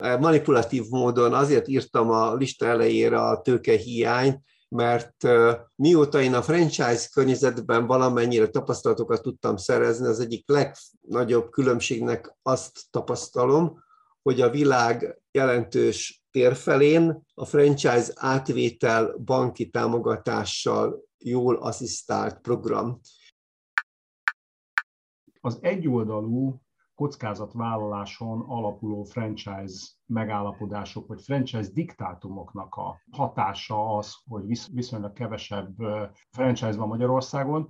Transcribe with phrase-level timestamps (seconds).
[0.00, 5.28] manipulatív módon azért írtam a lista elejére a tőkehiányt, mert
[5.76, 13.82] mióta én a franchise környezetben valamennyire tapasztalatokat tudtam szerezni, az egyik legnagyobb különbségnek azt tapasztalom,
[14.22, 23.00] hogy a világ jelentős térfelén a franchise átvétel banki támogatással jól asszisztált program.
[25.40, 26.60] Az egyoldalú
[27.00, 35.74] kockázatvállaláson alapuló franchise megállapodások, vagy franchise diktátumoknak a hatása az, hogy viszonylag kevesebb
[36.30, 37.68] franchise van Magyarországon.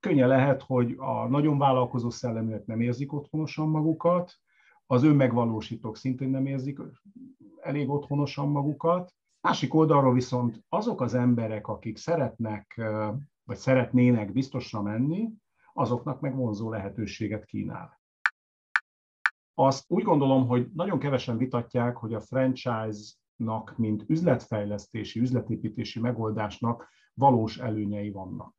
[0.00, 4.32] Könnye lehet, hogy a nagyon vállalkozó szelleműek nem érzik otthonosan magukat,
[4.86, 6.80] az önmegvalósítók szintén nem érzik
[7.60, 9.14] elég otthonosan magukat.
[9.40, 12.80] Másik oldalról viszont azok az emberek, akik szeretnek,
[13.44, 15.28] vagy szeretnének biztosra menni,
[15.76, 18.00] azoknak meg vonzó lehetőséget kínál.
[19.54, 27.58] Azt úgy gondolom, hogy nagyon kevesen vitatják, hogy a franchise-nak, mint üzletfejlesztési, üzletépítési megoldásnak valós
[27.58, 28.54] előnyei vannak.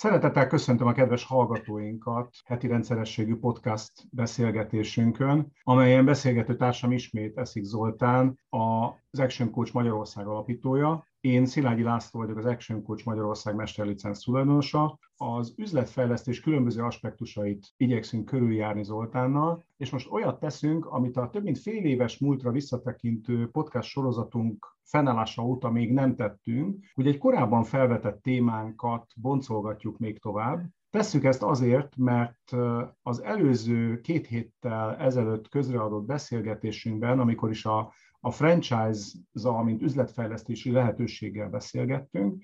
[0.00, 8.38] Szeretettel köszöntöm a kedves hallgatóinkat heti rendszerességű podcast beszélgetésünkön, amelyen beszélgető társam ismét Eszik Zoltán,
[8.48, 14.98] az Action Coach Magyarország alapítója, én Szilágyi László vagyok, az Action Coach Magyarország mesterlicenc tulajdonosa.
[15.16, 21.58] Az üzletfejlesztés különböző aspektusait igyekszünk körüljárni Zoltánnal, és most olyat teszünk, amit a több mint
[21.58, 28.22] fél éves múltra visszatekintő podcast sorozatunk fennállása óta még nem tettünk, hogy egy korábban felvetett
[28.22, 32.56] témánkat boncolgatjuk még tovább, Tesszük ezt azért, mert
[33.02, 41.48] az előző két héttel ezelőtt közreadott beszélgetésünkben, amikor is a a franchise-zal, mint üzletfejlesztési lehetőséggel
[41.48, 42.42] beszélgettünk.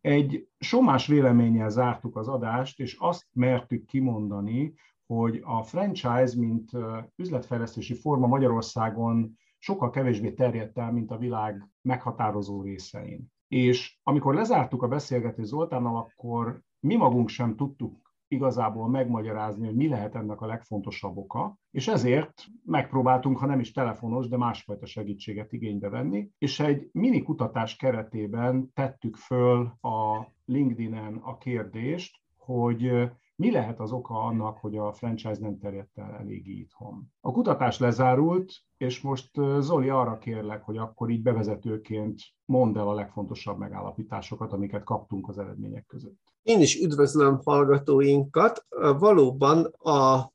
[0.00, 4.74] Egy somás véleménnyel zártuk az adást, és azt mertük kimondani,
[5.06, 6.70] hogy a franchise, mint
[7.16, 13.32] üzletfejlesztési forma Magyarországon sokkal kevésbé terjedt el, mint a világ meghatározó részein.
[13.48, 18.03] És amikor lezártuk a beszélgetést Zoltánnal, akkor mi magunk sem tudtuk
[18.34, 23.72] igazából megmagyarázni, hogy mi lehet ennek a legfontosabb oka, és ezért megpróbáltunk, ha nem is
[23.72, 31.14] telefonos, de másfajta segítséget igénybe venni, és egy mini kutatás keretében tettük föl a LinkedIn-en
[31.14, 36.52] a kérdést, hogy mi lehet az oka annak, hogy a franchise nem terjedt el eléggé
[36.52, 37.12] itthon?
[37.20, 42.94] A kutatás lezárult, és most Zoli arra kérlek, hogy akkor így bevezetőként mondd el a
[42.94, 46.20] legfontosabb megállapításokat, amiket kaptunk az eredmények között.
[46.42, 48.66] Én is üdvözlöm hallgatóinkat.
[48.98, 50.32] Valóban a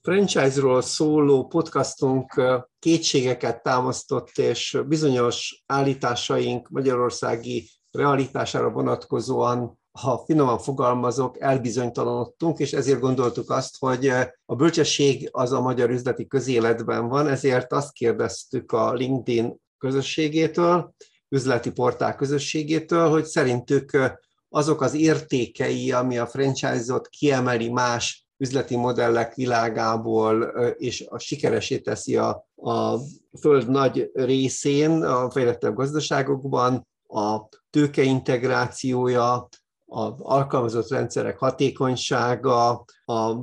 [0.00, 2.42] franchise-ról szóló podcastunk
[2.78, 13.50] kétségeket támasztott, és bizonyos állításaink magyarországi realitására vonatkozóan ha finoman fogalmazok, elbizonytalanodtunk, és ezért gondoltuk
[13.50, 14.08] azt, hogy
[14.44, 20.94] a bölcsesség az a magyar üzleti közéletben van, ezért azt kérdeztük a LinkedIn közösségétől,
[21.28, 29.34] üzleti portál közösségétől, hogy szerintük azok az értékei, ami a franchise-ot kiemeli más üzleti modellek
[29.34, 30.42] világából,
[30.76, 32.98] és a sikeresé teszi a, a
[33.40, 39.48] föld nagy részén, a fejlettebb gazdaságokban, a tőkeintegrációja,
[39.92, 43.34] az alkalmazott rendszerek hatékonysága, a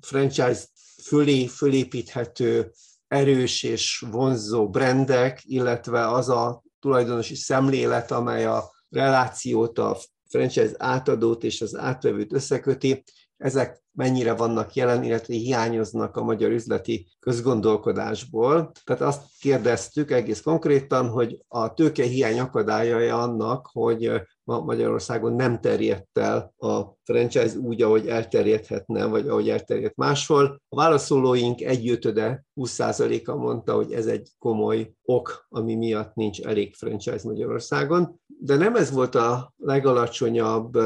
[0.00, 0.64] franchise
[1.02, 2.72] fölé fölépíthető
[3.08, 9.98] erős és vonzó brandek, illetve az a tulajdonosi szemlélet, amely a relációt, a
[10.28, 13.04] franchise átadót és az átvevőt összeköti,
[13.36, 18.70] ezek mennyire vannak jelen, illetve hiányoznak a magyar üzleti közgondolkodásból.
[18.84, 24.12] Tehát azt kérdeztük egész konkrétan, hogy a tőkehiány akadályai annak, hogy
[24.44, 30.60] ma Magyarországon nem terjedt el a franchise úgy, ahogy elterjedhetne, vagy ahogy elterjedt máshol.
[30.68, 37.20] A válaszolóink egyötöde, 20%-a mondta, hogy ez egy komoly ok, ami miatt nincs elég franchise
[37.28, 38.20] Magyarországon.
[38.26, 40.78] De nem ez volt a legalacsonyabb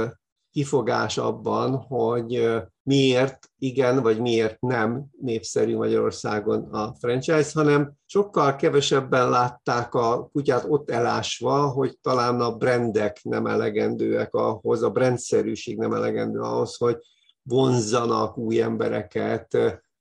[0.50, 2.50] kifogás abban, hogy
[2.88, 10.64] miért igen, vagy miért nem népszerű Magyarországon a franchise, hanem sokkal kevesebben látták a kutyát
[10.68, 16.96] ott elásva, hogy talán a brandek nem elegendőek ahhoz, a brandszerűség nem elegendő ahhoz, hogy
[17.42, 19.58] vonzzanak új embereket,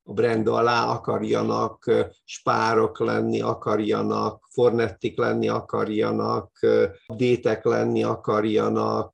[0.07, 1.91] a brand alá akarjanak
[2.25, 6.51] spárok lenni, akarjanak, fornettik lenni akarjanak,
[7.15, 9.13] détek lenni akarjanak,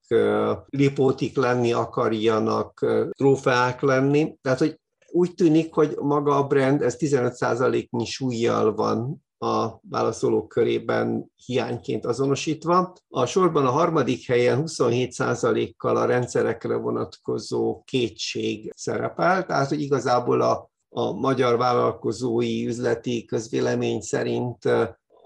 [0.66, 2.86] lipótik lenni akarjanak,
[3.18, 4.36] trófeák lenni.
[4.42, 4.80] Tehát, hogy
[5.12, 12.94] úgy tűnik, hogy maga a brand, ez 15%-nyi súlyjal van a válaszolók körében hiányként azonosítva.
[13.10, 20.72] A sorban a harmadik helyen 27%-kal a rendszerekre vonatkozó kétség szerepel, tehát hogy igazából a,
[20.95, 24.66] a magyar vállalkozói üzleti közvélemény szerint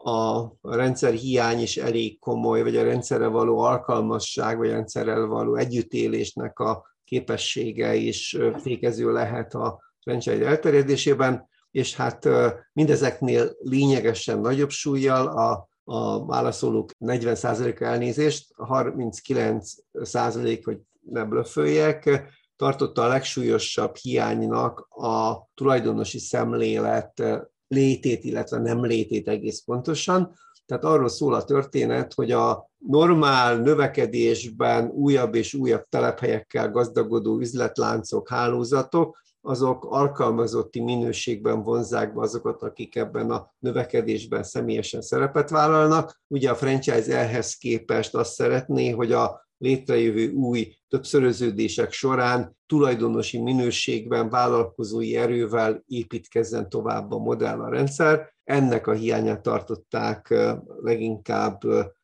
[0.04, 5.56] a rendszer hiány is elég komoly, vagy a rendszerre való alkalmasság, vagy a rendszerrel való
[5.56, 12.30] együttélésnek a képessége is fékező lehet a franchise elterjedésében, és hát
[12.74, 22.24] mindezeknél lényegesen nagyobb súlyjal a, a válaszolók 40%-a elnézést, 39% hogy ne blöfföljek,
[22.58, 27.24] tartotta a legsúlyosabb hiánynak a tulajdonosi szemlélet
[27.68, 30.34] létét, illetve nem létét egész pontosan.
[30.66, 38.30] Tehát arról szól a történet, hogy a normál növekedésben újabb és újabb telephelyekkel gazdagodó üzletláncok,
[38.30, 46.22] hálózatok, azok alkalmazotti minőségben vonzák be azokat, akik ebben a növekedésben személyesen szerepet vállalnak.
[46.28, 54.30] Ugye a franchise ehhez képest azt szeretné, hogy a létrejövő új többszöröződések során tulajdonosi minőségben,
[54.30, 58.34] vállalkozói erővel építkezzen tovább a modell a rendszer.
[58.44, 60.34] Ennek a hiányát tartották
[60.82, 61.62] leginkább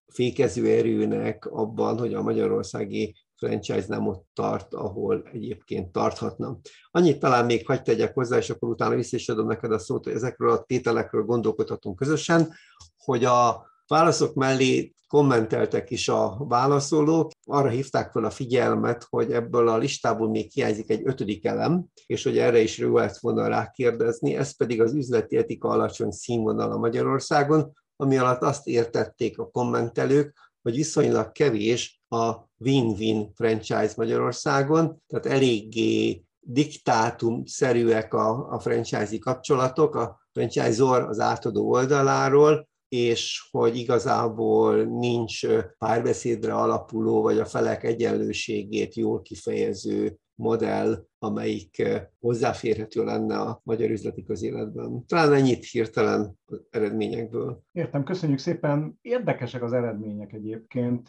[0.08, 6.60] fékező erőnek abban, hogy a magyarországi franchise nem ott tart, ahol egyébként tarthatna.
[6.92, 10.04] Annyit talán még hagyd tegyek hozzá, és akkor utána vissza is adom neked a szót,
[10.04, 12.54] hogy ezekről a tételekről gondolkodhatunk közösen,
[12.98, 19.68] hogy a válaszok mellé kommenteltek is a válaszolók, arra hívták fel a figyelmet, hogy ebből
[19.68, 24.36] a listából még hiányzik egy ötödik elem, és hogy erre is jó lett volna rákérdezni,
[24.36, 30.76] ez pedig az üzleti etika alacsony színvonala Magyarországon, ami alatt azt értették a kommentelők, hogy
[30.76, 41.02] viszonylag kevés a win-win franchise Magyarországon, tehát eléggé diktátumszerűek a, a franchise kapcsolatok, a franchisor
[41.02, 45.48] az átadó oldaláról, és hogy igazából nincs
[45.78, 51.84] párbeszédre alapuló, vagy a felek egyenlőségét jól kifejező modell, amelyik
[52.20, 55.06] hozzáférhető lenne a magyar üzleti közéletben.
[55.06, 57.64] Talán ennyit hirtelen eredményekből.
[57.72, 58.98] Értem, köszönjük szépen.
[59.02, 61.08] Érdekesek az eredmények egyébként.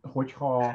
[0.00, 0.74] Hogyha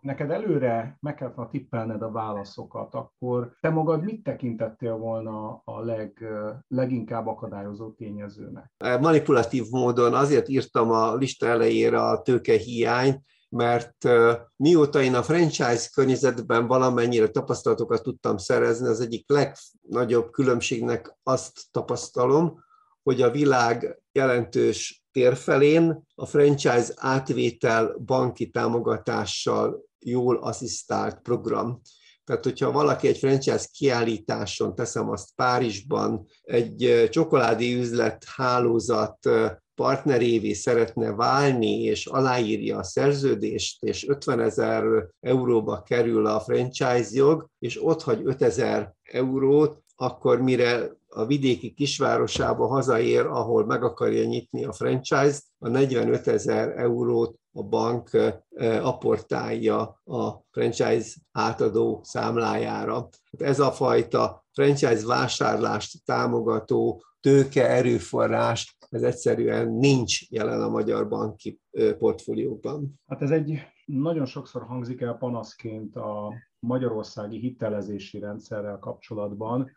[0.00, 6.24] neked előre meg kellett tippelned a válaszokat, akkor te magad mit tekintettél volna a leg,
[6.68, 8.72] leginkább akadályozó tényezőnek?
[9.00, 14.08] Manipulatív módon azért írtam a lista elejére a tőkehiányt, mert
[14.56, 22.66] mióta én a franchise környezetben valamennyire tapasztalatokat tudtam szerezni, az egyik legnagyobb különbségnek azt tapasztalom,
[23.02, 31.80] hogy a világ jelentős térfelén a franchise átvétel banki támogatással jól asszisztált program.
[32.24, 39.28] Tehát, hogyha valaki egy franchise kiállításon, teszem azt Párizsban, egy csokoládé üzlet hálózat
[39.74, 44.84] partnerévé szeretne válni, és aláírja a szerződést, és 50 ezer
[45.20, 51.74] euróba kerül a franchise jog, és ott hagy 5 ezer eurót, akkor mire a vidéki
[51.74, 58.10] kisvárosába hazaér, ahol meg akarja nyitni a franchise-t, a 45 ezer eurót a bank
[58.82, 63.08] aportálja a franchise átadó számlájára.
[63.38, 71.60] Ez a fajta franchise vásárlást támogató tőke erőforrás, ez egyszerűen nincs jelen a magyar banki
[71.98, 73.00] portfóliókban.
[73.06, 79.70] Hát ez egy nagyon sokszor hangzik el panaszként a magyarországi hitelezési rendszerrel kapcsolatban,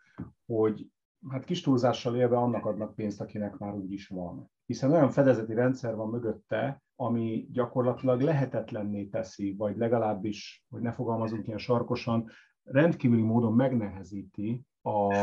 [0.46, 0.90] hogy
[1.28, 4.50] hát kis túlzással élve annak adnak pénzt, akinek már úgy is van.
[4.66, 11.46] Hiszen olyan fedezeti rendszer van mögötte, ami gyakorlatilag lehetetlenné teszi, vagy legalábbis, hogy ne fogalmazunk
[11.46, 12.30] ilyen sarkosan,
[12.62, 15.14] rendkívüli módon megnehezíti a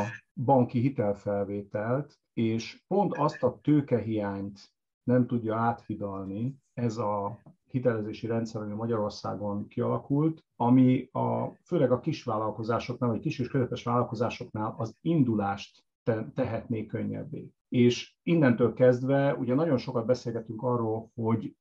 [0.43, 4.60] banki hitelfelvételt, és pont azt a tőkehiányt
[5.03, 13.09] nem tudja áthidalni ez a hitelezési rendszer, ami Magyarországon kialakult, ami a, főleg a kisvállalkozásoknál,
[13.09, 17.49] vagy kis és közepes vállalkozásoknál az indulást te, tehetné könnyebbé.
[17.69, 21.55] És innentől kezdve ugye nagyon sokat beszélgetünk arról, hogy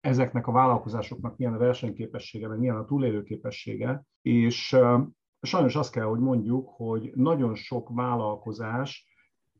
[0.00, 4.76] ezeknek a vállalkozásoknak milyen a versenyképessége, meg milyen a túlélőképessége, és
[5.40, 9.06] sajnos azt kell, hogy mondjuk, hogy nagyon sok vállalkozás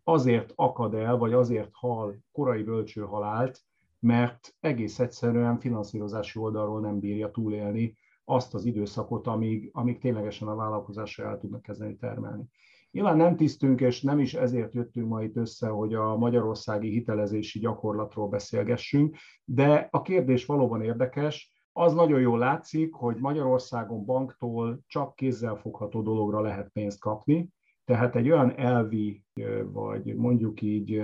[0.05, 3.61] azért akad el, vagy azért hal korai bölcső halált,
[3.99, 10.55] mert egész egyszerűen finanszírozási oldalról nem bírja túlélni azt az időszakot, amíg, amíg ténylegesen a
[10.55, 12.45] vállalkozásra el tudnak kezdeni termelni.
[12.91, 17.59] Nyilván nem tisztünk, és nem is ezért jöttünk ma itt össze, hogy a magyarországi hitelezési
[17.59, 21.53] gyakorlatról beszélgessünk, de a kérdés valóban érdekes.
[21.73, 27.49] Az nagyon jól látszik, hogy Magyarországon banktól csak kézzelfogható dologra lehet pénzt kapni,
[27.85, 29.25] tehát egy olyan elvi,
[29.65, 31.03] vagy mondjuk így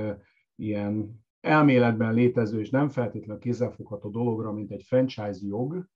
[0.55, 5.87] ilyen elméletben létező és nem feltétlenül kézzelfogható dologra, mint egy franchise jog,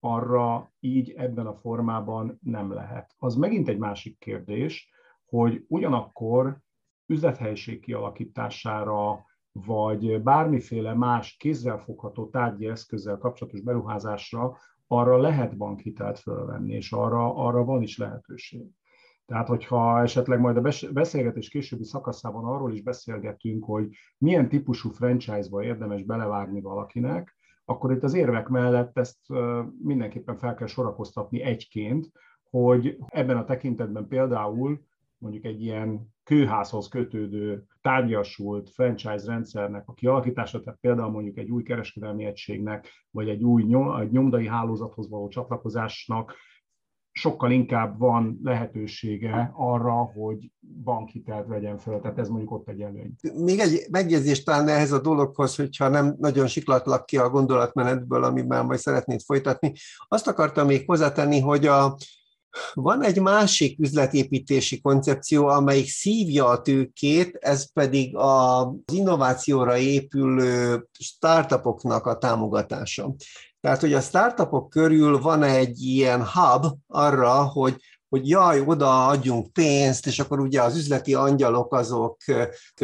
[0.00, 3.14] arra így ebben a formában nem lehet.
[3.18, 4.90] Az megint egy másik kérdés,
[5.24, 6.58] hogy ugyanakkor
[7.06, 16.92] üzlethelyiség kialakítására, vagy bármiféle más kézzelfogható tárgyi eszközzel kapcsolatos beruházásra arra lehet bankhitelt fölvenni, és
[16.92, 18.66] arra, arra van is lehetőség.
[19.30, 25.62] Tehát, hogyha esetleg majd a beszélgetés későbbi szakaszában arról is beszélgetünk, hogy milyen típusú franchise-ba
[25.62, 29.18] érdemes belevágni valakinek, akkor itt az érvek mellett ezt
[29.82, 32.10] mindenképpen fel kell sorakoztatni egyként,
[32.50, 34.80] hogy ebben a tekintetben például
[35.18, 41.62] mondjuk egy ilyen kőházhoz kötődő, tárgyasult franchise rendszernek a kialakítása, tehát például mondjuk egy új
[41.62, 46.34] kereskedelmi egységnek, vagy egy új nyom, egy nyomdai hálózathoz való csatlakozásnak
[47.12, 50.50] sokkal inkább van lehetősége arra, hogy
[50.84, 53.14] bankhitelt vegyen fel, tehát ez mondjuk ott egy előny.
[53.34, 58.64] Még egy megjegyzés talán ehhez a dologhoz, hogyha nem nagyon siklatlak ki a gondolatmenetből, amiben
[58.64, 59.72] majd szeretnéd folytatni.
[60.08, 61.96] Azt akartam még hozzátenni, hogy a,
[62.74, 72.06] van egy másik üzletépítési koncepció, amelyik szívja a tőkét, ez pedig az innovációra épülő startupoknak
[72.06, 73.14] a támogatása.
[73.60, 77.76] Tehát, hogy a startupok körül van egy ilyen hub arra, hogy
[78.10, 82.16] hogy jaj, oda adjunk pénzt, és akkor ugye az üzleti angyalok azok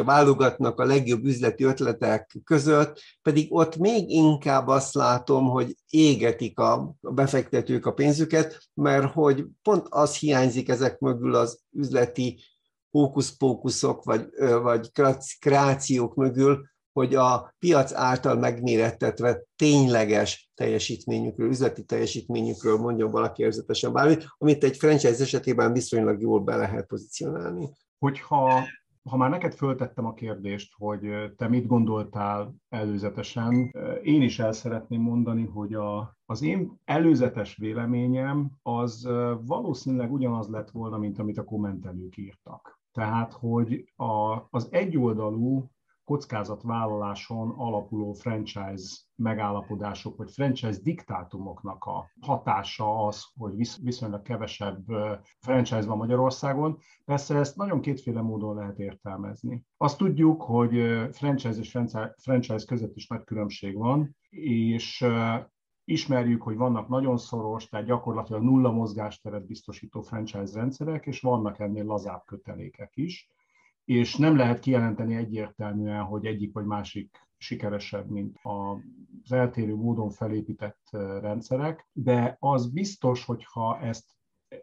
[0.04, 6.94] válogatnak a legjobb üzleti ötletek között, pedig ott még inkább azt látom, hogy égetik a
[7.00, 12.42] befektetők a pénzüket, mert hogy pont az hiányzik ezek mögül az üzleti
[12.90, 14.26] hókuszpókuszok vagy,
[14.62, 14.90] vagy
[15.38, 24.26] kreációk mögül, hogy a piac által megmérettetve tényleges teljesítményükről, üzleti teljesítményükről mondjon valaki érzetesen bármit,
[24.38, 27.68] amit egy franchise esetében viszonylag jól be lehet pozícionálni.
[27.98, 28.64] Hogyha
[29.10, 35.00] ha már neked föltettem a kérdést, hogy te mit gondoltál előzetesen, én is el szeretném
[35.00, 39.08] mondani, hogy a, az én előzetes véleményem az
[39.40, 42.80] valószínűleg ugyanaz lett volna, mint amit a kommentelők írtak.
[42.92, 45.70] Tehát, hogy a, az egyoldalú
[46.06, 54.84] kockázatvállaláson alapuló franchise megállapodások, vagy franchise diktátumoknak a hatása az, hogy viszonylag kevesebb
[55.40, 56.78] franchise van Magyarországon.
[57.04, 59.64] Persze ezt nagyon kétféle módon lehet értelmezni.
[59.76, 60.72] Azt tudjuk, hogy
[61.12, 61.78] franchise és
[62.16, 65.06] franchise között is nagy különbség van, és
[65.84, 71.84] ismerjük, hogy vannak nagyon szoros, tehát gyakorlatilag nulla mozgásteret biztosító franchise rendszerek, és vannak ennél
[71.84, 73.30] lazább kötelékek is
[73.86, 80.88] és nem lehet kijelenteni egyértelműen, hogy egyik vagy másik sikeresebb, mint az eltérő módon felépített
[81.20, 84.04] rendszerek, de az biztos, hogyha ezt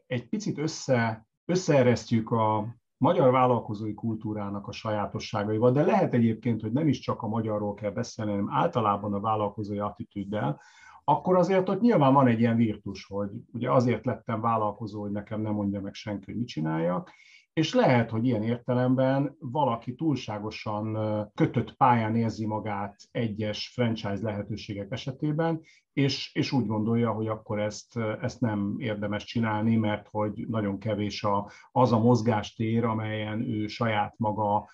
[0.07, 6.87] egy picit össze, összeeresztjük a magyar vállalkozói kultúrának a sajátosságaival, de lehet egyébként, hogy nem
[6.87, 10.61] is csak a magyarról kell beszélni, hanem általában a vállalkozói attitűddel,
[11.03, 15.41] akkor azért ott nyilván van egy ilyen virtus, hogy ugye azért lettem vállalkozó, hogy nekem
[15.41, 17.11] nem mondja meg senki, hogy mit csináljak,
[17.53, 20.97] és lehet, hogy ilyen értelemben valaki túlságosan
[21.35, 25.61] kötött pályán érzi magát egyes franchise lehetőségek esetében,
[25.93, 31.23] és, és úgy gondolja, hogy akkor ezt, ezt nem érdemes csinálni, mert hogy nagyon kevés
[31.23, 34.69] a, az a mozgástér, amelyen ő saját maga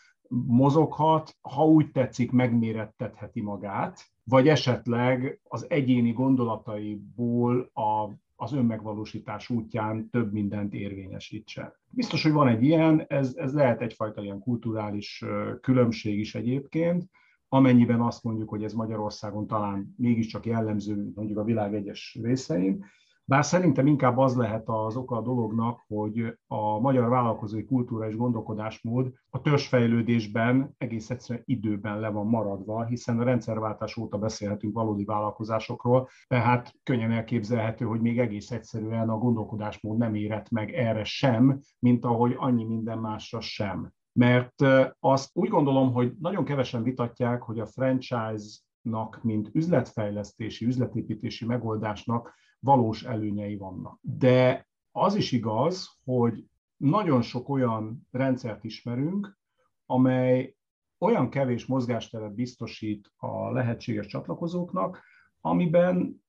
[0.48, 8.10] mozoghat, ha úgy tetszik, megmérettetheti magát, vagy esetleg az egyéni gondolataiból a
[8.42, 11.80] az önmegvalósítás útján több mindent érvényesítse.
[11.90, 15.24] Biztos, hogy van egy ilyen, ez, ez lehet egyfajta ilyen kulturális
[15.62, 17.10] különbség is egyébként,
[17.48, 22.86] amennyiben azt mondjuk, hogy ez Magyarországon talán mégiscsak jellemző mondjuk a világ egyes részein,
[23.30, 28.16] bár szerintem inkább az lehet az oka a dolognak, hogy a magyar vállalkozói kultúra és
[28.16, 35.04] gondolkodásmód a törzsfejlődésben egész egyszerűen időben le van maradva, hiszen a rendszerváltás óta beszélhetünk valódi
[35.04, 41.60] vállalkozásokról, tehát könnyen elképzelhető, hogy még egész egyszerűen a gondolkodásmód nem érett meg erre sem,
[41.80, 43.92] mint ahogy annyi minden másra sem.
[44.14, 44.66] Mert
[45.00, 53.04] azt úgy gondolom, hogy nagyon kevesen vitatják, hogy a franchise-nak, mint üzletfejlesztési, üzletépítési megoldásnak valós
[53.04, 54.00] előnyei vannak.
[54.02, 56.46] De az is igaz, hogy
[56.78, 59.38] nagyon sok olyan rendszert ismerünk,
[59.86, 60.56] amely
[61.00, 65.04] olyan kevés mozgásteret biztosít a lehetséges csatlakozóknak,
[65.42, 66.24] amiben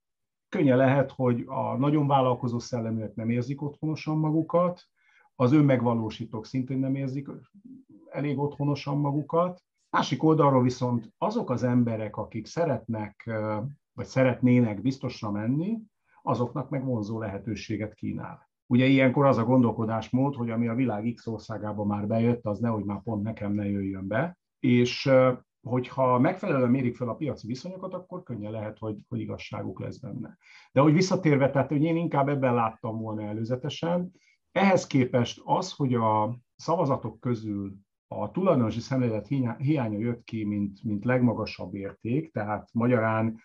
[0.49, 4.83] könnye lehet, hogy a nagyon vállalkozó szelleműek nem érzik otthonosan magukat,
[5.35, 7.29] az önmegvalósítók szintén nem érzik
[8.11, 9.63] elég otthonosan magukat.
[9.91, 13.31] Másik oldalról viszont azok az emberek, akik szeretnek,
[13.93, 15.79] vagy szeretnének biztosra menni,
[16.23, 18.49] azoknak meg vonzó lehetőséget kínál.
[18.67, 22.85] Ugye ilyenkor az a gondolkodásmód, hogy ami a világ X országában már bejött, az nehogy
[22.85, 25.11] már pont nekem ne jöjjön be, és
[25.63, 30.37] hogyha megfelelően mérik fel a piaci viszonyokat, akkor könnyen lehet, hogy, hogy igazságuk lesz benne.
[30.73, 34.13] De hogy visszatérve, tehát hogy én inkább ebben láttam volna előzetesen,
[34.53, 37.75] ehhez képest az, hogy a szavazatok közül
[38.09, 39.27] a tulajdonosi szemlélet
[39.59, 43.41] hiánya jött ki, mint, mint legmagasabb érték, tehát magyarán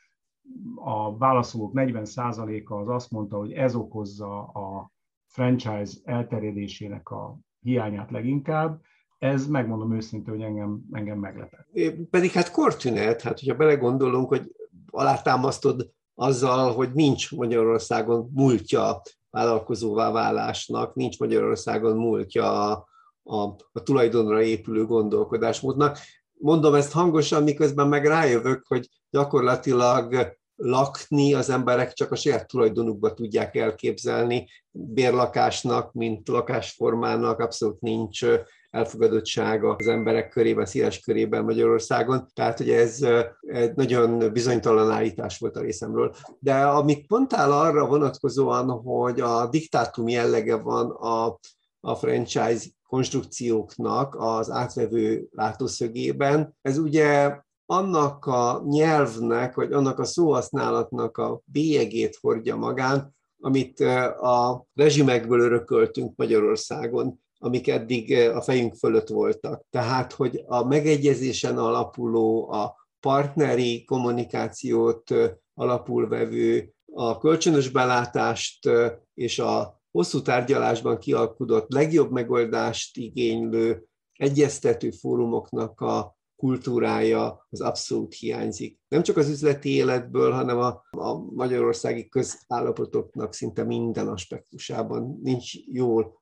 [0.76, 4.92] a válaszolók 40%-a az azt mondta, hogy ez okozza a
[5.26, 8.82] franchise elterjedésének a hiányát leginkább,
[9.18, 11.68] ez megmondom őszintén, hogy engem, engem meglepett.
[12.10, 14.52] Pedig hát kortünet, hát hogyha belegondolunk, hogy
[14.90, 22.88] alátámasztod azzal, hogy nincs Magyarországon múltja vállalkozóvá válásnak, nincs Magyarországon múltja a,
[23.24, 25.98] a, a tulajdonra épülő gondolkodásmódnak.
[26.38, 33.14] Mondom ezt hangosan, miközben meg rájövök, hogy gyakorlatilag lakni az emberek csak a saját tulajdonukba
[33.14, 34.48] tudják elképzelni.
[34.72, 38.26] Bérlakásnak, mint lakásformának abszolút nincs
[38.70, 42.28] elfogadottsága az emberek körében, széles körében Magyarországon.
[42.34, 43.00] Tehát, hogy ez
[43.42, 46.16] egy nagyon bizonytalan állítás volt a részemről.
[46.40, 51.40] De amit mondtál arra vonatkozóan, hogy a diktátum jellege van a,
[51.80, 61.18] a franchise konstrukcióknak az átvevő látószögében, ez ugye annak a nyelvnek, vagy annak a szóhasználatnak
[61.18, 63.80] a bélyegét hordja magán, amit
[64.20, 69.66] a rezsimekből örököltünk Magyarországon amik eddig a fejünk fölött voltak.
[69.70, 75.14] Tehát, hogy a megegyezésen alapuló, a partneri kommunikációt
[75.54, 78.70] alapul vevő, a kölcsönös belátást
[79.14, 83.84] és a hosszú tárgyalásban kialkudott legjobb megoldást igénylő
[84.14, 88.80] egyeztető fórumoknak a kultúrája az abszolút hiányzik.
[88.88, 96.22] Nem csak az üzleti életből, hanem a, a magyarországi közállapotoknak szinte minden aspektusában nincs jól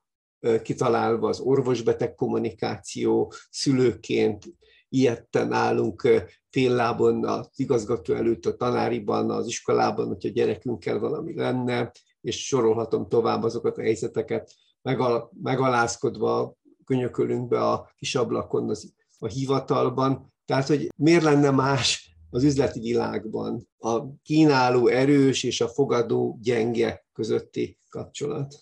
[0.62, 4.44] kitalálva az orvosbeteg kommunikáció, szülőként
[4.88, 6.08] ilyetten állunk
[6.50, 11.92] féllábon az igazgató előtt a tanáriban, az iskolában, hogyha gyerekünkkel valami lenne,
[12.24, 14.54] és sorolhatom tovább azokat a helyzeteket,
[15.42, 20.32] megalázkodva könyökölünk be a kis ablakon az, a hivatalban.
[20.44, 27.06] Tehát, hogy miért lenne más az üzleti világban a kínáló erős és a fogadó gyenge
[27.12, 28.54] közötti kapcsolat?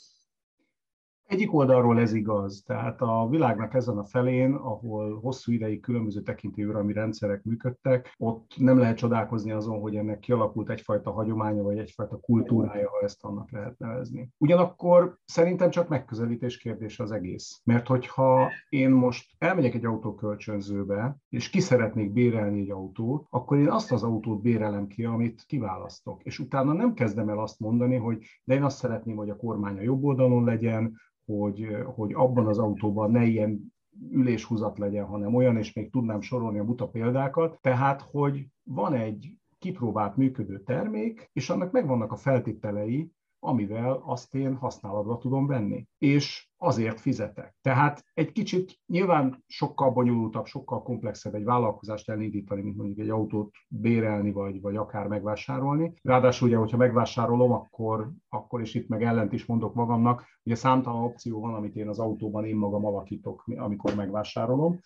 [1.32, 6.92] Egyik oldalról ez igaz, tehát a világnak ezen a felén, ahol hosszú ideig különböző tekintélyuralmi
[6.92, 12.90] rendszerek működtek, ott nem lehet csodálkozni azon, hogy ennek kialakult egyfajta hagyománya, vagy egyfajta kultúrája,
[12.90, 14.28] ha ezt annak lehet nevezni.
[14.38, 17.60] Ugyanakkor szerintem csak megközelítés kérdése az egész.
[17.64, 23.70] Mert hogyha én most elmegyek egy autókölcsönzőbe, és ki szeretnék bérelni egy autót, akkor én
[23.70, 26.22] azt az autót bérelem ki, amit kiválasztok.
[26.22, 29.78] És utána nem kezdem el azt mondani, hogy de én azt szeretném, hogy a kormány
[29.78, 33.72] a jobb oldalon legyen, hogy, hogy abban az autóban ne ilyen
[34.10, 39.36] üléshúzat legyen, hanem olyan, és még tudnám sorolni a buta példákat, tehát, hogy van egy
[39.58, 43.12] kipróbált működő termék, és annak megvannak a feltételei,
[43.44, 45.86] amivel azt én használatba tudom venni.
[45.98, 47.56] És azért fizetek.
[47.60, 53.50] Tehát egy kicsit nyilván sokkal bonyolultabb, sokkal komplexebb egy vállalkozást elindítani, mint mondjuk egy autót
[53.68, 55.92] bérelni, vagy, vagy akár megvásárolni.
[56.02, 61.02] Ráadásul ugye, hogyha megvásárolom, akkor, akkor is itt meg ellent is mondok magamnak, ugye számtalan
[61.02, 64.78] opció van, amit én az autóban én magam alakítok, amikor megvásárolom,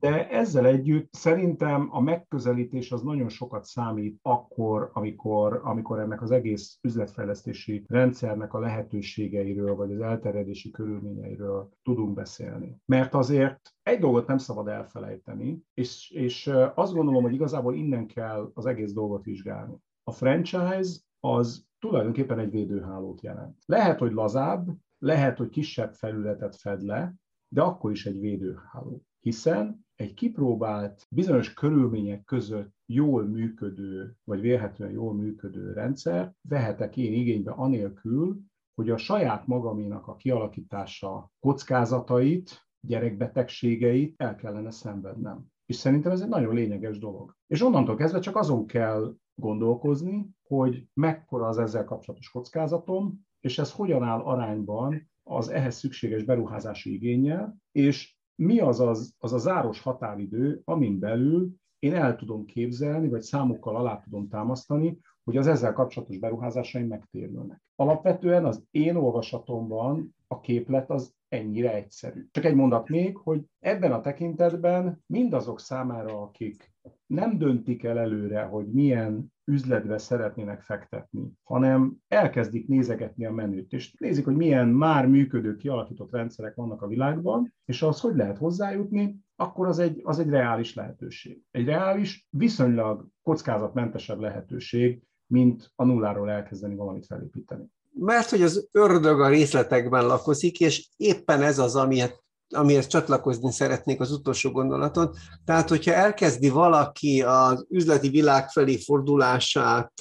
[0.00, 6.30] de ezzel együtt szerintem a megközelítés az nagyon sokat számít akkor, amikor, amikor ennek az
[6.30, 12.76] egész üzletfejlesztési rendszernek a lehetőségeiről, vagy az elterjedési körülményeiről tudunk beszélni.
[12.84, 18.50] Mert azért egy dolgot nem szabad elfelejteni, és, és azt gondolom, hogy igazából innen kell
[18.54, 19.74] az egész dolgot vizsgálni.
[20.02, 23.56] A franchise az tulajdonképpen egy védőhálót jelent.
[23.66, 27.14] Lehet, hogy lazább, lehet, hogy kisebb felületet fed le,
[27.48, 34.90] de akkor is egy védőháló hiszen egy kipróbált, bizonyos körülmények között jól működő, vagy vélhetően
[34.90, 38.40] jól működő rendszer vehetek én igénybe anélkül,
[38.74, 45.46] hogy a saját magaménak a kialakítása kockázatait, gyerekbetegségeit el kellene szenvednem.
[45.66, 47.36] És szerintem ez egy nagyon lényeges dolog.
[47.46, 53.72] És onnantól kezdve csak azon kell gondolkozni, hogy mekkora az ezzel kapcsolatos kockázatom, és ez
[53.72, 59.80] hogyan áll arányban az ehhez szükséges beruházási igényel, és mi az az, az a záros
[59.80, 65.72] határidő, amin belül én el tudom képzelni, vagy számokkal alá tudom támasztani, hogy az ezzel
[65.72, 67.62] kapcsolatos beruházásaim megtérülnek.
[67.76, 72.26] Alapvetően az én olvasatomban a képlet az ennyire egyszerű.
[72.30, 76.72] Csak egy mondat még, hogy ebben a tekintetben mindazok számára, akik
[77.06, 83.94] nem döntik el előre, hogy milyen üzletbe szeretnének fektetni, hanem elkezdik nézegetni a menüt, és
[83.98, 89.22] nézik, hogy milyen már működő, kialakított rendszerek vannak a világban, és az hogy lehet hozzájutni,
[89.36, 91.42] akkor az egy, az egy reális lehetőség.
[91.50, 97.64] Egy reális, viszonylag kockázatmentesebb lehetőség, mint a nulláról elkezdeni valamit felépíteni.
[97.90, 104.00] Mert hogy az ördög a részletekben lakozik, és éppen ez az, amihez, amihez csatlakozni szeretnék
[104.00, 105.14] az utolsó gondolaton.
[105.44, 109.92] Tehát, hogyha elkezdi valaki az üzleti világ felé fordulását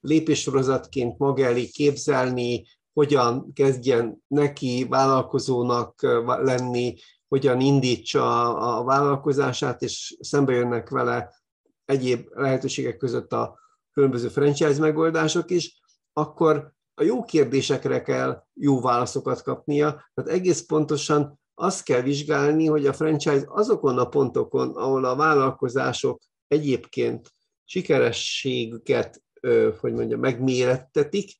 [0.00, 6.94] lépéssorozatként maga elé képzelni, hogyan kezdjen neki vállalkozónak lenni,
[7.28, 11.34] hogyan indítsa a vállalkozását, és szembe jönnek vele
[11.84, 13.58] egyéb lehetőségek között a
[13.92, 15.80] különböző franchise megoldások is,
[16.12, 20.10] akkor a jó kérdésekre kell jó válaszokat kapnia.
[20.14, 26.20] Tehát egész pontosan azt kell vizsgálni, hogy a franchise azokon a pontokon, ahol a vállalkozások
[26.46, 27.32] egyébként
[27.64, 29.22] sikerességüket,
[29.80, 31.30] hogy mondja, megmérettetik,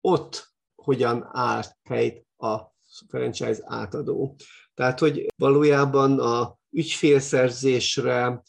[0.00, 2.60] ott hogyan áll helyt a
[3.08, 4.36] franchise átadó.
[4.74, 8.42] Tehát, hogy valójában a ügyfélszerzésre,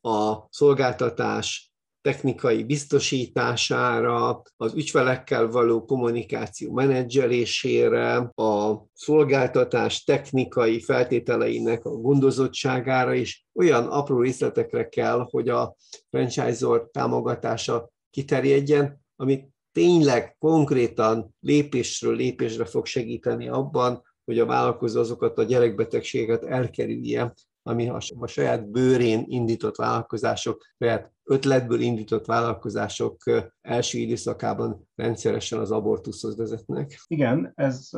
[0.00, 1.71] a szolgáltatás
[2.02, 13.86] technikai biztosítására, az ügyfelekkel való kommunikáció menedzselésére, a szolgáltatás technikai feltételeinek a gondozottságára is olyan
[13.86, 15.76] apró részletekre kell, hogy a
[16.10, 25.38] franchisor támogatása kiterjedjen, amit tényleg konkrétan lépésről lépésre fog segíteni abban, hogy a vállalkozó azokat
[25.38, 33.16] a gyerekbetegséget elkerülje, ami a saját bőrén indított vállalkozások, saját ötletből indított vállalkozások
[33.60, 37.00] első időszakában rendszeresen az abortuszhoz vezetnek.
[37.06, 37.88] Igen, ez,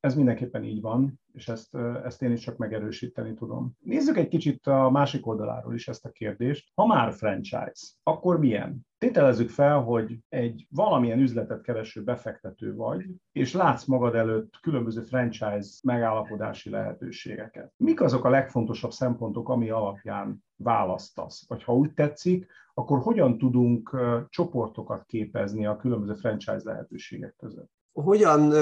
[0.00, 3.72] ez mindenképpen így van, és ezt, ezt én is csak megerősíteni tudom.
[3.80, 6.70] Nézzük egy kicsit a másik oldaláról is ezt a kérdést.
[6.74, 8.86] Ha már franchise, akkor milyen?
[9.04, 15.68] Tételezzük fel, hogy egy valamilyen üzletet kereső befektető vagy, és látsz magad előtt különböző franchise
[15.82, 17.72] megállapodási lehetőségeket.
[17.76, 21.44] Mik azok a legfontosabb szempontok, ami alapján választasz?
[21.48, 23.96] Vagy ha úgy tetszik, akkor hogyan tudunk
[24.28, 27.70] csoportokat képezni a különböző franchise lehetőségek között?
[27.92, 28.52] Hogyan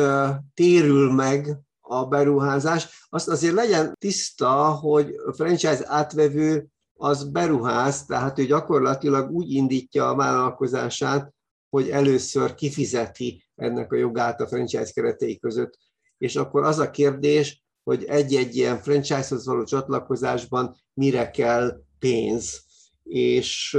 [0.54, 3.06] térül meg a beruházás?
[3.08, 6.71] Azt azért legyen tiszta, hogy a franchise átvevő
[7.02, 11.34] az beruház, tehát ő gyakorlatilag úgy indítja a vállalkozását,
[11.70, 15.78] hogy először kifizeti ennek a jogát a franchise keretei között.
[16.18, 22.64] És akkor az a kérdés, hogy egy-egy ilyen franchise-hoz való csatlakozásban mire kell pénz.
[23.02, 23.78] És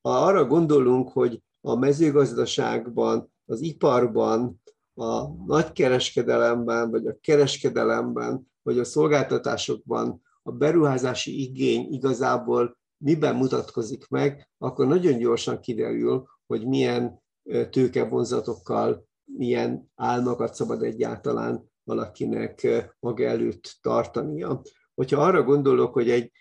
[0.00, 4.62] ha arra gondolunk, hogy a mezőgazdaságban, az iparban,
[4.94, 14.48] a nagykereskedelemben, vagy a kereskedelemben, vagy a szolgáltatásokban a beruházási igény igazából miben mutatkozik meg,
[14.58, 17.22] akkor nagyon gyorsan kiderül, hogy milyen
[17.70, 22.66] tőkevonzatokkal, milyen álmokat szabad egyáltalán valakinek
[23.00, 24.62] maga előtt tartania.
[24.94, 26.32] Hogyha arra gondolok, hogy egy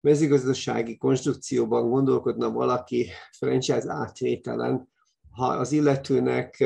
[0.00, 4.88] mezőgazdasági konstrukcióban gondolkodna valaki franchise átvételen,
[5.30, 6.64] ha az illetőnek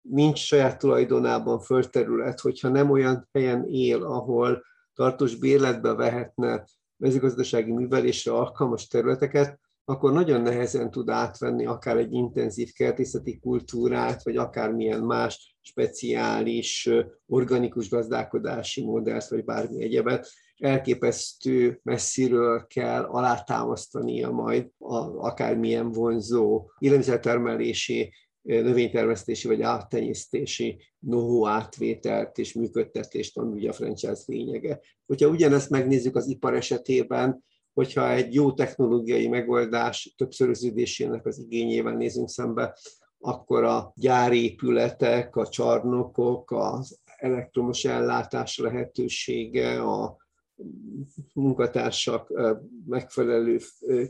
[0.00, 4.62] nincs saját tulajdonában földterület, hogyha nem olyan helyen él, ahol
[4.96, 6.64] tartós bérletbe vehetne
[6.96, 14.36] mezőgazdasági művelésre alkalmas területeket, akkor nagyon nehezen tud átvenni akár egy intenzív kertészeti kultúrát, vagy
[14.36, 16.90] akármilyen más speciális
[17.26, 20.28] organikus gazdálkodási modellt, vagy bármi egyebet.
[20.56, 28.12] Elképesztő messziről kell alátámasztania majd a, akármilyen vonzó élelmiszertermelési
[28.46, 34.80] növénytermesztési vagy áttenyésztési know átvételt és működtetést, ami ugye a franchise lényege.
[35.06, 42.28] Hogyha ugyanezt megnézzük az ipar esetében, hogyha egy jó technológiai megoldás többszöröződésének az igényével nézünk
[42.28, 42.78] szembe,
[43.18, 50.16] akkor a gyárépületek, a csarnokok, az elektromos ellátás lehetősége, a
[51.34, 52.32] munkatársak
[52.86, 53.58] megfelelő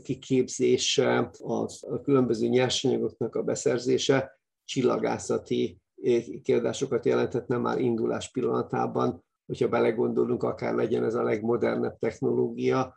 [0.01, 1.31] kiképzése,
[1.79, 5.81] a különböző nyersanyagoknak a beszerzése csillagászati
[6.43, 12.95] kiadásokat jelenthetne már indulás pillanatában, hogyha belegondolunk, akár legyen ez a legmodernebb technológia,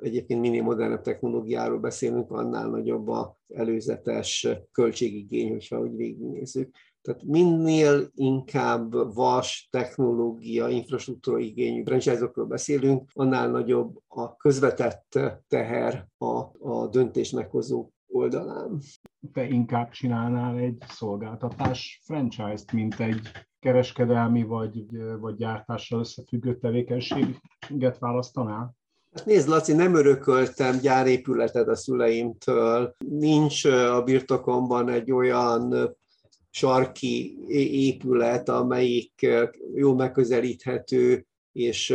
[0.00, 6.74] egyébként minél modernebb technológiáról beszélünk, annál nagyobb az előzetes költségigény, hogyha úgy végignézzük.
[7.02, 16.26] Tehát minél inkább vas technológia, infrastruktúra igényű franchise beszélünk, annál nagyobb a közvetett teher a,
[16.70, 18.80] a döntés meghozó oldalán.
[19.32, 23.20] Te inkább csinálnál egy szolgáltatás franchise-t, mint egy
[23.58, 24.84] kereskedelmi vagy,
[25.20, 28.78] vagy gyártással összefüggő tevékenységet választanál?
[29.16, 32.94] Hát nézd, Laci, nem örököltem gyárépületet a szüleimtől.
[33.08, 35.96] Nincs a birtokomban egy olyan
[36.50, 37.38] sarki
[37.88, 39.26] épület, amelyik
[39.74, 41.94] jó megközelíthető, és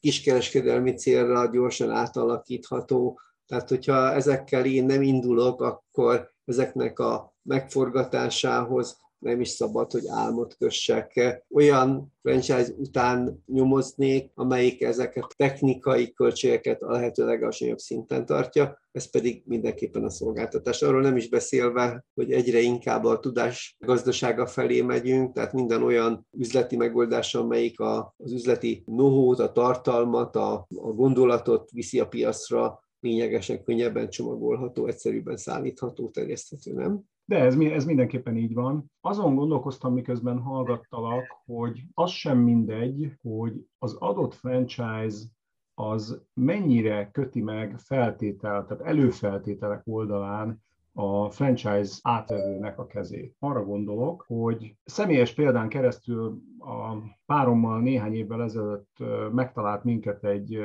[0.00, 3.20] kiskereskedelmi célra gyorsan átalakítható.
[3.46, 10.56] Tehát, hogyha ezekkel én nem indulok, akkor ezeknek a megforgatásához nem is szabad, hogy álmot
[10.56, 11.42] kössek.
[11.54, 19.42] Olyan franchise után nyomoznék, amelyik ezeket technikai költségeket a lehető legalacsonyabb szinten tartja, ez pedig
[19.46, 20.82] mindenképpen a szolgáltatás.
[20.82, 26.26] Arról nem is beszélve, hogy egyre inkább a tudás gazdasága felé megyünk, tehát minden olyan
[26.38, 32.86] üzleti megoldás, amelyik a, az üzleti nohót, a tartalmat, a, a gondolatot viszi a piacra,
[33.00, 37.02] lényegesen könnyebben csomagolható, egyszerűbben szállítható, terjeszthető, nem?
[37.28, 38.92] De ez, ez mindenképpen így van.
[39.00, 45.18] Azon gondolkoztam, miközben hallgattalak, hogy az sem mindegy, hogy az adott franchise
[45.74, 50.62] az mennyire köti meg feltétel, tehát előfeltételek oldalán
[50.92, 53.36] a franchise átvevőnek a kezét.
[53.38, 56.94] Arra gondolok, hogy személyes példán keresztül a
[57.26, 58.96] párommal néhány évvel ezelőtt
[59.32, 60.58] megtalált minket egy,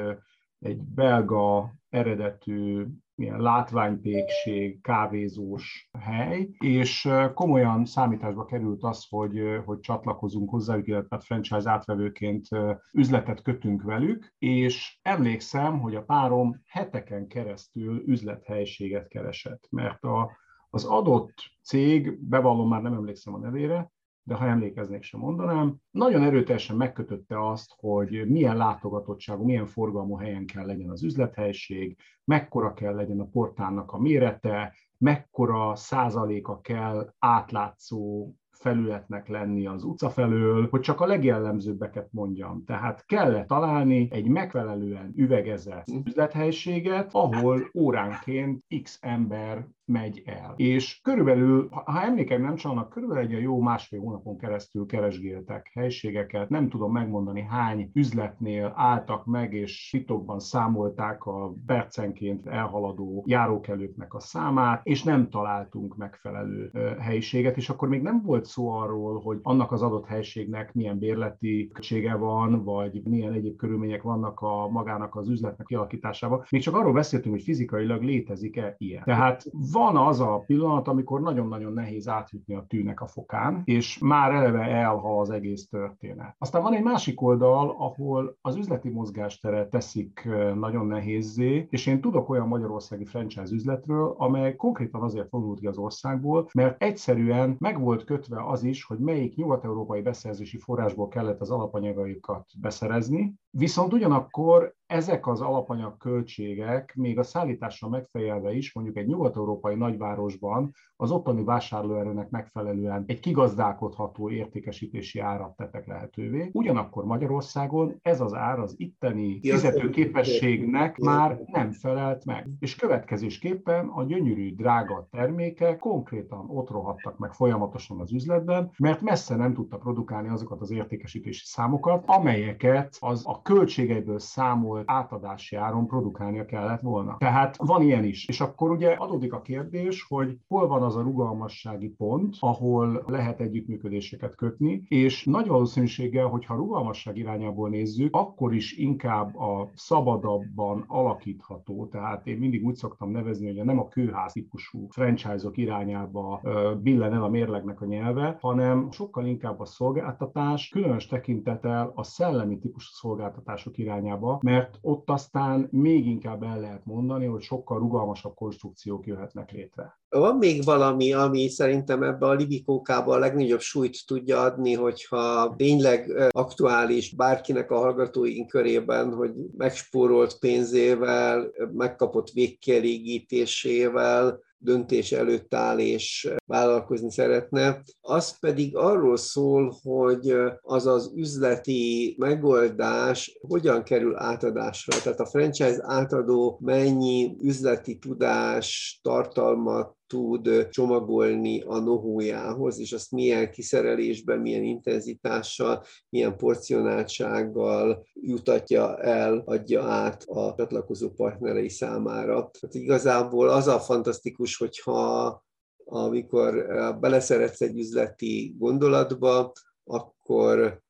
[0.59, 10.49] egy belga eredetű ilyen látványpékség, kávézós hely, és komolyan számításba került az, hogy, hogy csatlakozunk
[10.49, 12.47] hozzájuk, illetve franchise átvevőként
[12.93, 20.31] üzletet kötünk velük, és emlékszem, hogy a párom heteken keresztül üzlethelységet keresett, mert a,
[20.69, 23.91] az adott cég, bevallom már nem emlékszem a nevére,
[24.23, 30.45] de ha emlékeznék sem mondanám, nagyon erőteljesen megkötötte azt, hogy milyen látogatottságú, milyen forgalmú helyen
[30.45, 38.31] kell legyen az üzlethelyiség, mekkora kell legyen a portálnak a mérete, mekkora százaléka kell átlátszó
[38.53, 42.63] felületnek lenni az utca felől, hogy csak a legjellemzőbbeket mondjam.
[42.65, 50.53] Tehát kellett találni egy megfelelően üvegezett üzlethelyiséget, ahol óránként x ember megy el.
[50.55, 56.69] És körülbelül, ha emlékeim nem csalnak, körülbelül egy jó másfél hónapon keresztül keresgéltek helységeket, nem
[56.69, 64.81] tudom megmondani hány üzletnél álltak meg, és titokban számolták a percenként elhaladó járókelőknek a számát,
[64.83, 69.81] és nem találtunk megfelelő helyiséget, és akkor még nem volt szó arról, hogy annak az
[69.81, 75.67] adott helységnek milyen bérleti költsége van, vagy milyen egyéb körülmények vannak a magának az üzletnek
[75.67, 76.43] kialakításában.
[76.49, 79.03] Még csak arról beszéltünk, hogy fizikailag létezik-e ilyen.
[79.03, 84.31] Tehát van az a pillanat, amikor nagyon-nagyon nehéz átjutni a tűnek a fokán, és már
[84.31, 86.35] eleve elhal az egész történet.
[86.37, 92.29] Aztán van egy másik oldal, ahol az üzleti mozgástere teszik nagyon nehézé, és én tudok
[92.29, 98.03] olyan magyarországi franchise üzletről, amely konkrétan azért vonult ki az országból, mert egyszerűen meg volt
[98.03, 105.27] kötve az is, hogy melyik nyugat-európai beszerzési forrásból kellett az alapanyagaikat beszerezni, viszont ugyanakkor ezek
[105.27, 112.29] az alapanyag költségek még a szállításra megfejelve is, mondjuk egy nyugat-európai nagyvárosban az ottani vásárlóerőnek
[112.29, 116.49] megfelelően egy kigazdálkodható értékesítési árat tettek lehetővé.
[116.53, 122.49] Ugyanakkor Magyarországon ez az ár az itteni fizetőképességnek már nem felelt meg.
[122.59, 129.35] És következésképpen a gyönyörű, drága termékek konkrétan ott rohadtak meg folyamatosan az üzletben, mert messze
[129.35, 136.45] nem tudta produkálni azokat az értékesítési számokat, amelyeket az a költségeiből számolt átadási áron produkálnia
[136.45, 137.15] kellett volna.
[137.17, 138.27] Tehát van ilyen is.
[138.27, 143.39] És akkor ugye adódik a kérdés, hogy hol van az a rugalmassági pont, ahol lehet
[143.39, 151.87] együttműködéseket kötni, és nagy valószínűséggel, hogyha rugalmasság irányából nézzük, akkor is inkább a szabadabban alakítható,
[151.91, 156.41] tehát én mindig úgy szoktam nevezni, hogy nem a kőház típusú franchise-ok irányába
[156.81, 162.57] billen el a mérlegnek a nyelve, hanem sokkal inkább a szolgáltatás, különös tekintetel a szellemi
[162.57, 168.35] típusú szolgáltatások irányába, mert mert ott aztán még inkább el lehet mondani, hogy sokkal rugalmasabb
[168.35, 169.97] konstrukciók jöhetnek létre.
[170.09, 176.11] Van még valami, ami szerintem ebbe a libikókába a legnagyobb súlyt tudja adni, hogyha tényleg
[176.29, 187.11] aktuális bárkinek a hallgatóink körében, hogy megspórolt pénzével, megkapott végkielégítésével, döntés előtt áll és vállalkozni
[187.11, 187.83] szeretne.
[188.01, 195.01] Az pedig arról szól, hogy az az üzleti megoldás hogyan kerül átadásra.
[195.01, 203.51] Tehát a franchise átadó mennyi üzleti tudás, tartalmat tud csomagolni a nohójához, és azt milyen
[203.51, 212.33] kiszerelésben, milyen intenzitással, milyen porcionáltsággal jutatja el, adja át a csatlakozó partnerei számára.
[212.33, 215.43] Tehát igazából az a fantasztikus, hogyha
[215.85, 216.67] amikor
[216.99, 219.51] beleszeretsz egy üzleti gondolatba,
[219.83, 220.81] akkor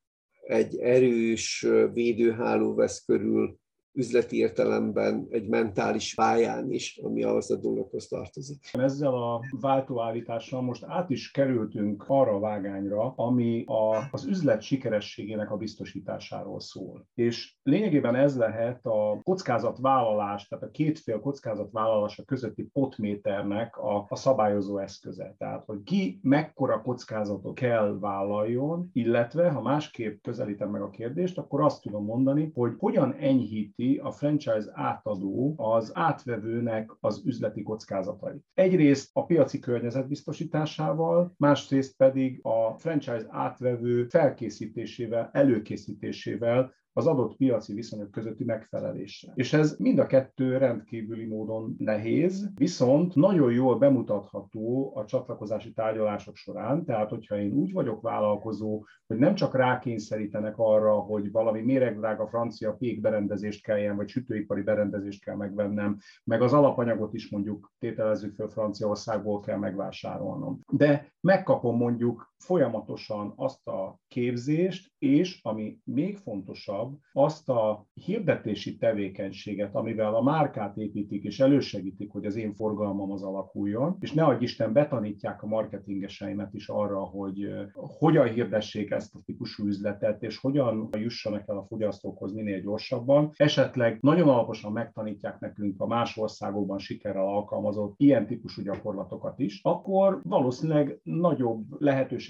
[0.42, 3.58] egy erős védőháló vesz körül
[3.94, 8.70] üzleti értelemben egy mentális pályán is, ami ahhoz a dologhoz tartozik.
[8.72, 15.52] Ezzel a váltóállítással most át is kerültünk arra a vágányra, ami a, az üzlet sikerességének
[15.52, 17.08] a biztosításáról szól.
[17.14, 24.16] És lényegében ez lehet a kockázatvállalás, tehát a két fél kockázatvállalása közötti potméternek a, a
[24.16, 25.36] szabályozó eszköze.
[25.38, 31.62] Tehát, hogy ki mekkora kockázatot kell vállaljon, illetve, ha másképp közelítem meg a kérdést, akkor
[31.62, 38.44] azt tudom mondani, hogy hogyan enyhíti a franchise átadó az átvevőnek az üzleti kockázatait.
[38.54, 47.74] Egyrészt a piaci környezet biztosításával, másrészt pedig a franchise átvevő felkészítésével, előkészítésével az adott piaci
[47.74, 49.32] viszonyok közötti megfelelésre.
[49.36, 56.36] És ez mind a kettő rendkívüli módon nehéz, viszont nagyon jól bemutatható a csatlakozási tárgyalások
[56.36, 62.28] során, tehát hogyha én úgy vagyok vállalkozó, hogy nem csak rákényszerítenek arra, hogy valami méregdrága
[62.28, 68.36] francia pék berendezést kelljen, vagy sütőipari berendezést kell megvennem, meg az alapanyagot is mondjuk tételezzük
[68.36, 70.60] föl Franciaországból kell megvásárolnom.
[70.72, 79.76] De megkapom mondjuk folyamatosan azt a képzést, és ami még fontosabb, azt a hirdetési tevékenységet,
[79.76, 84.74] amivel a márkát építik és elősegítik, hogy az én forgalmam az alakuljon, és ne Isten
[84.74, 91.48] betanítják a marketingeseimet is arra, hogy hogyan hirdessék ezt a típusú üzletet, és hogyan jussanak
[91.48, 93.32] el a fogyasztókhoz minél gyorsabban.
[93.36, 100.22] Esetleg nagyon alaposan megtanítják nekünk a más országokban sikerrel alkalmazott ilyen típusú gyakorlatokat is, akkor
[100.24, 101.66] valószínűleg nagyobb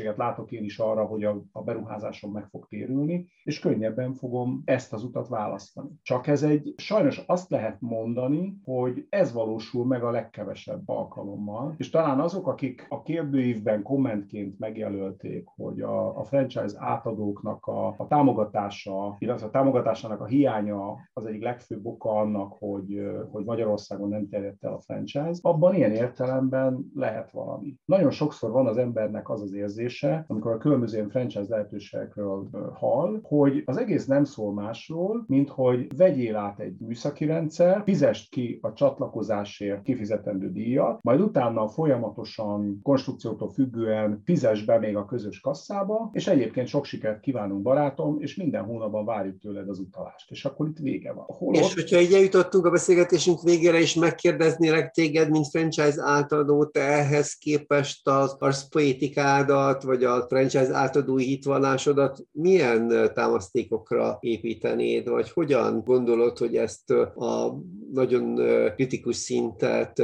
[0.03, 4.61] lehetőséget látok én is arra, hogy a, a beruházásom meg fog térülni, és könnyebben fogom
[4.65, 5.89] ezt az utat választani.
[6.01, 11.89] Csak ez egy, sajnos azt lehet mondani, hogy ez valósul meg a legkevesebb alkalommal, és
[11.89, 19.15] talán azok, akik a kérdőívben kommentként megjelölték, hogy a, a franchise átadóknak a, a támogatása,
[19.19, 24.63] illetve a támogatásának a hiánya az egyik legfőbb oka annak, hogy, hogy Magyarországon nem terjedt
[24.63, 27.75] el a franchise, abban ilyen értelemben lehet valami.
[27.85, 29.53] Nagyon sokszor van az embernek az az
[29.93, 35.97] érzése, amikor a különböző franchise lehetőségekről hall, hogy az egész nem szól másról, mint hogy
[35.97, 43.49] vegyél át egy műszaki rendszer, fizest ki a csatlakozásért kifizetendő díjat, majd utána folyamatosan konstrukciótól
[43.49, 48.63] függően fizes be még a közös kasszába, és egyébként sok sikert kívánunk barátom, és minden
[48.63, 50.31] hónapban várjuk tőled az utalást.
[50.31, 51.25] És akkor itt vége van.
[51.27, 51.61] Holott...
[51.61, 57.33] És hogyha így eljutottunk a beszélgetésünk végére, és megkérdeznélek téged, mint franchise átadó, te ehhez
[57.33, 66.57] képest az arszpoétikádat, vagy a franchise átadói hitvallásodat milyen támasztékokra építenéd, vagy hogyan gondolod, hogy
[66.57, 67.57] ezt a
[67.91, 68.35] nagyon
[68.75, 70.01] kritikus szintet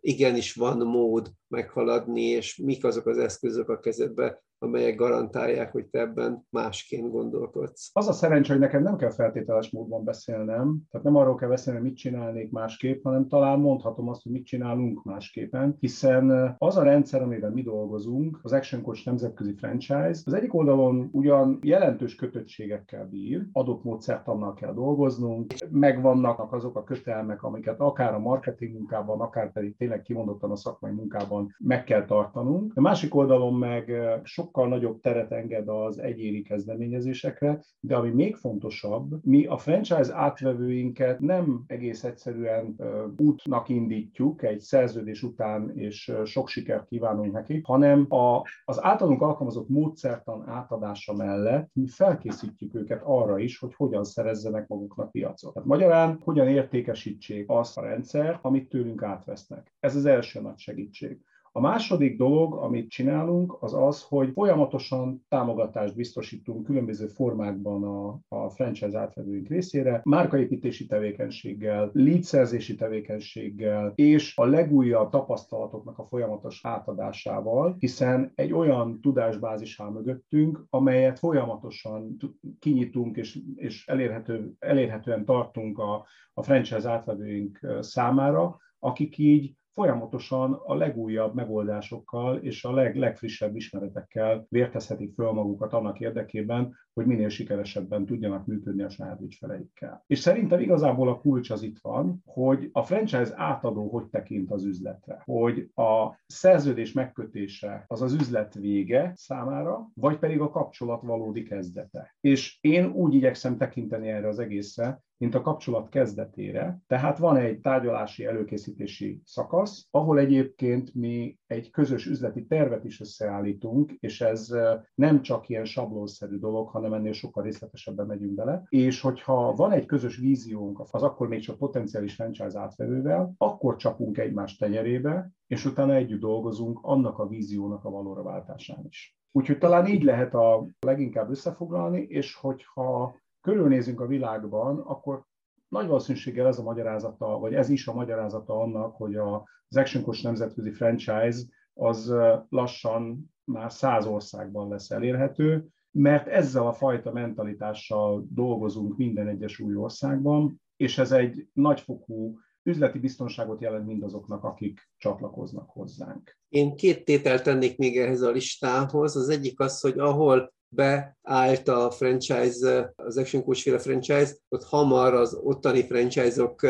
[0.00, 6.00] igenis van mód meghaladni, és mik azok az eszközök a kezedbe, amelyek garantálják, hogy te
[6.00, 7.90] ebben másként gondolkodsz.
[7.92, 11.78] Az a szerencsé, hogy nekem nem kell feltételes módon beszélnem, tehát nem arról kell beszélni,
[11.78, 16.82] hogy mit csinálnék másképp, hanem talán mondhatom azt, hogy mit csinálunk másképpen, hiszen az a
[16.82, 23.08] rendszer, amiben mi dolgozunk, az Action Coach nemzetközi franchise, az egyik oldalon ugyan jelentős kötöttségekkel
[23.10, 29.52] bír, adott módszertannal kell dolgoznunk, megvannak azok a kötelmek, amiket akár a marketing munkában, akár
[29.52, 32.72] pedig tényleg kimondottan a szakmai munkában meg kell tartanunk.
[32.74, 38.36] A másik oldalon meg sok sokkal nagyobb teret enged az egyéni kezdeményezésekre, de ami még
[38.36, 42.76] fontosabb, mi a franchise átvevőinket nem egész egyszerűen
[43.16, 49.68] útnak indítjuk egy szerződés után, és sok sikert kívánunk nekik, hanem a, az általunk alkalmazott
[49.68, 55.52] módszertan átadása mellett mi felkészítjük őket arra is, hogy hogyan szerezzenek maguknak piacot.
[55.52, 59.74] Tehát magyarán hogyan értékesítsék azt a rendszer, amit tőlünk átvesznek.
[59.80, 61.20] Ez az első nagy segítség.
[61.54, 68.50] A második dolog, amit csinálunk, az az, hogy folyamatosan támogatást biztosítunk különböző formákban a, a
[68.50, 78.32] franchise átvevőink részére, márkaépítési tevékenységgel, leadszerzési tevékenységgel, és a legújabb tapasztalatoknak a folyamatos átadásával, hiszen
[78.34, 82.16] egy olyan tudásbázis áll mögöttünk, amelyet folyamatosan
[82.58, 90.74] kinyitunk és, és elérhető, elérhetően tartunk a, a franchise átvevőink számára, akik így folyamatosan a
[90.74, 98.06] legújabb megoldásokkal és a leg, legfrissebb ismeretekkel vértezhetik föl magukat annak érdekében, hogy minél sikeresebben
[98.06, 100.04] tudjanak működni a saját ügyfeleikkel.
[100.06, 104.64] És szerintem igazából a kulcs az itt van, hogy a franchise átadó hogy tekint az
[104.64, 111.42] üzletre, hogy a szerződés megkötése az az üzlet vége számára, vagy pedig a kapcsolat valódi
[111.42, 112.14] kezdete.
[112.20, 116.80] És én úgy igyekszem tekinteni erre az egészre, mint a kapcsolat kezdetére.
[116.86, 123.92] Tehát van egy tárgyalási előkészítési szakasz, ahol egyébként mi egy közös üzleti tervet is összeállítunk,
[124.00, 124.54] és ez
[124.94, 128.62] nem csak ilyen sablonszerű dolog, hanem ennél sokkal részletesebben megyünk bele.
[128.68, 134.18] És hogyha van egy közös víziónk az akkor még csak potenciális franchise átvevővel, akkor csapunk
[134.18, 139.16] egymás tenyerébe, és utána együtt dolgozunk annak a víziónak a valóra váltásán is.
[139.32, 145.24] Úgyhogy talán így lehet a leginkább összefoglalni, és hogyha körülnézünk a világban, akkor
[145.68, 150.24] nagy valószínűséggel ez a magyarázata, vagy ez is a magyarázata annak, hogy az Action Coach
[150.24, 151.42] nemzetközi franchise
[151.74, 152.14] az
[152.48, 159.74] lassan már száz országban lesz elérhető, mert ezzel a fajta mentalitással dolgozunk minden egyes új
[159.74, 166.38] országban, és ez egy nagyfokú üzleti biztonságot jelent mindazoknak, akik csatlakoznak hozzánk.
[166.48, 169.16] Én két tételt tennék még ehhez a listához.
[169.16, 175.14] Az egyik az, hogy ahol beállt a franchise, az Action Coach féle franchise, ott hamar
[175.14, 176.66] az ottani franchise-ok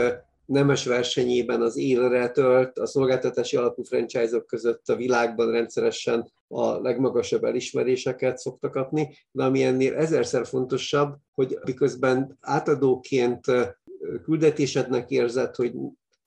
[0.46, 7.44] nemes versenyében az élre tölt, a szolgáltatási alapú franchise-ok között a világban rendszeresen a legmagasabb
[7.44, 13.46] elismeréseket szoktak kapni, de ami ennél ezerszer fontosabb, hogy miközben átadóként
[14.24, 15.72] küldetésednek érzed, hogy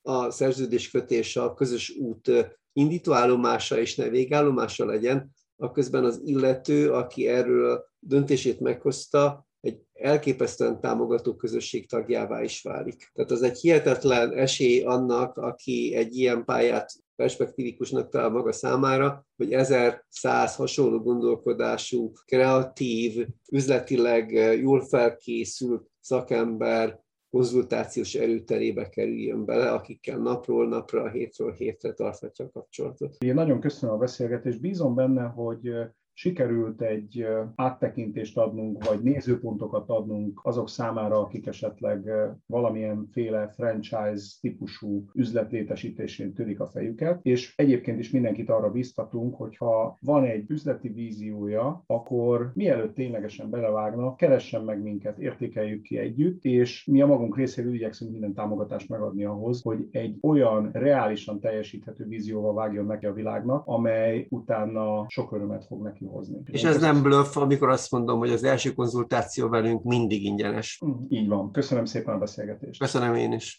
[0.02, 2.30] a szerződéskötés a közös út
[2.72, 10.80] indítóállomása és ne végállomása legyen, akközben az illető, aki erről a döntését meghozta, egy elképesztően
[10.80, 13.10] támogató közösség tagjává is válik.
[13.14, 19.52] Tehát az egy hihetetlen esély annak, aki egy ilyen pályát perspektívikusnak talál maga számára, hogy
[19.52, 24.30] 1100 hasonló gondolkodású, kreatív, üzletileg
[24.60, 33.16] jól felkészült szakember konzultációs erőterébe kerüljön bele, akikkel napról napra, hétről hétre tarthatja a kapcsolatot.
[33.18, 34.60] Én nagyon köszönöm a beszélgetést.
[34.60, 35.70] Bízom benne, hogy
[36.18, 42.10] sikerült egy áttekintést adnunk, vagy nézőpontokat adnunk azok számára, akik esetleg
[42.46, 49.56] valamilyen féle franchise típusú üzletlétesítésén törik a fejüket, és egyébként is mindenkit arra biztatunk, hogy
[49.56, 56.44] ha van egy üzleti víziója, akkor mielőtt ténylegesen belevágnak, keressen meg minket, értékeljük ki együtt,
[56.44, 62.04] és mi a magunk részéről igyekszünk minden támogatást megadni ahhoz, hogy egy olyan reálisan teljesíthető
[62.04, 66.38] vízióval vágjon neki a világnak, amely utána sok örömet fog neki kihozni.
[66.46, 70.80] És ez nem bluff, amikor azt mondom, hogy az első konzultáció velünk mindig ingyenes.
[71.08, 71.50] Így van.
[71.52, 72.80] Köszönöm szépen a beszélgetést.
[72.80, 73.54] Köszönöm én is.